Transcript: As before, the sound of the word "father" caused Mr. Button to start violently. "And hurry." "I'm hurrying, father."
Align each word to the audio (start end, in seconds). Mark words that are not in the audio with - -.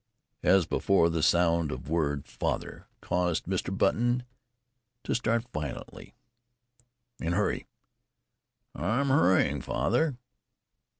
As 0.41 0.65
before, 0.65 1.11
the 1.11 1.21
sound 1.21 1.71
of 1.71 1.83
the 1.85 1.91
word 1.91 2.25
"father" 2.25 2.87
caused 3.01 3.45
Mr. 3.45 3.77
Button 3.77 4.23
to 5.03 5.13
start 5.13 5.45
violently. 5.53 6.15
"And 7.21 7.35
hurry." 7.35 7.67
"I'm 8.73 9.09
hurrying, 9.09 9.61
father." 9.61 10.17